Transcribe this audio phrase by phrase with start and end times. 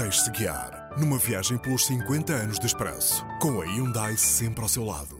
[0.00, 4.82] Deixe-se guiar numa viagem pelos 50 anos de expresso, com a Hyundai sempre ao seu
[4.82, 5.19] lado.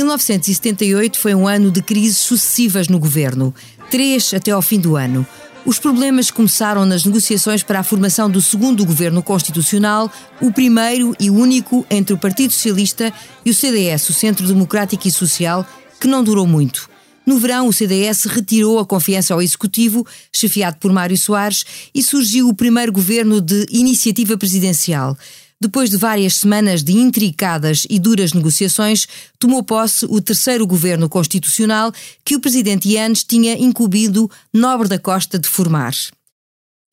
[0.00, 3.54] 1978 foi um ano de crises sucessivas no governo,
[3.90, 5.26] três até ao fim do ano.
[5.66, 10.10] Os problemas começaram nas negociações para a formação do segundo governo constitucional,
[10.40, 13.12] o primeiro e único entre o Partido Socialista
[13.44, 15.66] e o CDS, o Centro Democrático e Social,
[16.00, 16.88] que não durou muito.
[17.26, 22.48] No verão, o CDS retirou a confiança ao Executivo, chefiado por Mário Soares, e surgiu
[22.48, 25.14] o primeiro governo de iniciativa presidencial.
[25.62, 29.06] Depois de várias semanas de intricadas e duras negociações,
[29.38, 31.92] tomou posse o terceiro governo constitucional
[32.24, 35.92] que o presidente Yanes tinha incumbido Nobre da Costa de formar.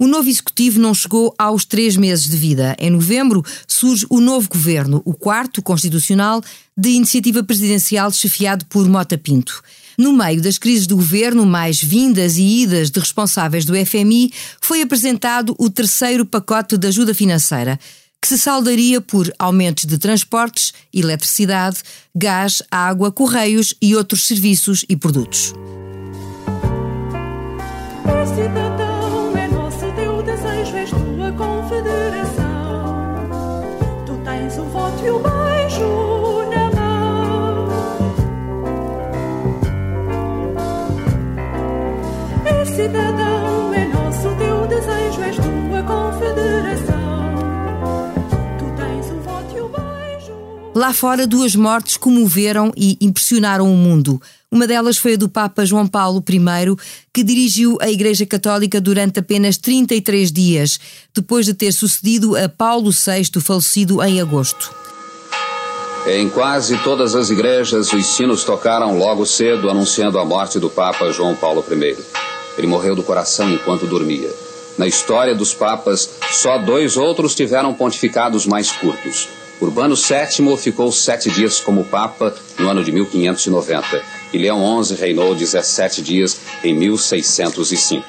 [0.00, 2.74] O novo executivo não chegou aos três meses de vida.
[2.78, 6.42] Em novembro surge o novo governo, o quarto constitucional,
[6.76, 9.62] de iniciativa presidencial chefiado por Mota Pinto.
[9.96, 14.82] No meio das crises do governo, mais vindas e idas de responsáveis do FMI, foi
[14.82, 17.78] apresentado o terceiro pacote de ajuda financeira,
[18.26, 21.78] que se saldaria por aumentos de transportes, eletricidade,
[22.12, 25.52] gás, água, correios e outros serviços e produtos.
[28.34, 33.28] Cidadão, é nosso teu desejo, és tua confederação.
[34.04, 37.68] Tu tens o voto e o beijo na mão.
[42.74, 43.95] Cidadão, é nosso
[50.76, 54.20] Lá fora, duas mortes comoveram e impressionaram o mundo.
[54.52, 56.76] Uma delas foi a do Papa João Paulo I,
[57.14, 60.78] que dirigiu a Igreja Católica durante apenas 33 dias,
[61.14, 64.70] depois de ter sucedido a Paulo VI, falecido em agosto.
[66.06, 71.10] Em quase todas as igrejas, os sinos tocaram logo cedo, anunciando a morte do Papa
[71.10, 71.96] João Paulo I.
[72.58, 74.28] Ele morreu do coração enquanto dormia.
[74.76, 79.26] Na história dos papas, só dois outros tiveram pontificados mais curtos.
[79.60, 84.02] Urbano VII ficou sete dias como papa no ano de 1590
[84.32, 88.04] e Leão XI reinou 17 dias em 1605.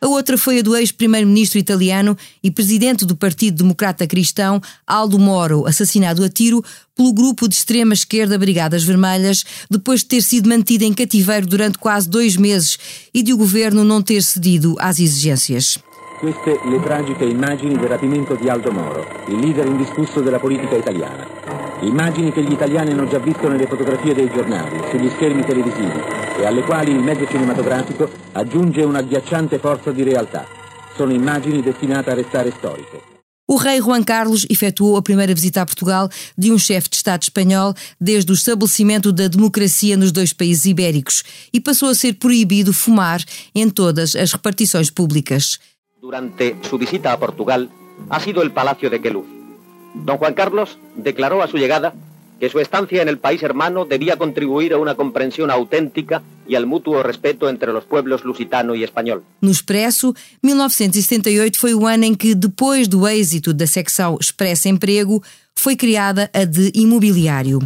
[0.00, 5.66] A outra foi a do ex-primeiro-ministro italiano e presidente do Partido Democrata Cristão, Aldo Moro,
[5.66, 10.94] assassinado a tiro pelo grupo de extrema-esquerda Brigadas Vermelhas, depois de ter sido mantido em
[10.94, 12.78] cativeiro durante quase dois meses
[13.12, 15.78] e de o governo não ter cedido às exigências.
[16.18, 21.24] Queste le tragiche immagini del rapimento di Aldo Moro, il leader indiscusso della politica italiana.
[21.82, 26.00] Immagini che gli italiani hanno già visto nelle fotografie dei giornali, sugli schermi televisivi
[26.40, 30.44] e alle quali il mezzo cinematografico aggiunge un'agghiacciante forza di realtà.
[30.96, 33.00] Sono immagini destinate a restare storiche.
[33.46, 37.22] O rei Juan Carlos efetuou a primeira visita a Portugal de um chefe de Estado
[37.22, 42.72] espanhol desde o estabelecimento da democracia nos dois países ibéricos e passou a ser proibido
[42.72, 43.22] fumar
[43.54, 45.58] em todas as repartições públicas.
[46.00, 47.70] Durante su visita a Portugal
[48.08, 49.26] ha sido el Palacio de Queluz.
[49.94, 51.92] Don Juan Carlos declaró a su llegada
[52.38, 56.66] que su estancia en el país hermano debía contribuir a una comprensión auténtica y al
[56.66, 59.24] mutuo respeto entre los pueblos lusitano y español.
[59.40, 65.20] No Expresso, 1978 foi o ano em que, depois do êxito da secção Expresso Emprego,
[65.54, 67.58] foi criada a de Imobiliário.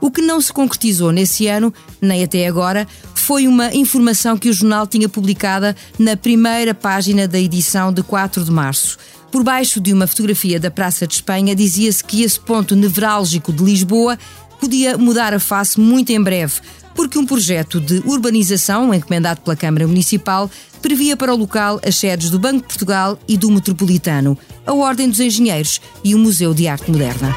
[0.00, 2.86] O que não se concretizou nesse ano, nem até agora,
[3.28, 8.42] foi uma informação que o jornal tinha publicada na primeira página da edição de 4
[8.42, 8.96] de março.
[9.30, 13.62] Por baixo de uma fotografia da Praça de Espanha, dizia-se que esse ponto nevrálgico de
[13.62, 14.18] Lisboa
[14.58, 16.54] podia mudar a face muito em breve,
[16.94, 20.50] porque um projeto de urbanização, encomendado pela Câmara Municipal,
[20.80, 25.06] previa para o local as sedes do Banco de Portugal e do Metropolitano, a Ordem
[25.06, 27.36] dos Engenheiros e o Museu de Arte Moderna.